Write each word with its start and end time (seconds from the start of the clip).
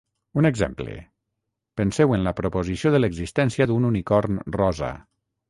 Un 0.41 0.47
exemple: 0.49 0.95
penseu 1.81 2.15
en 2.15 2.25
la 2.29 2.33
proposició 2.41 2.93
de 2.97 3.03
l'existència 3.03 3.69
d'un 3.73 3.87
"unicorn 3.93 4.43
rosa". 4.59 4.91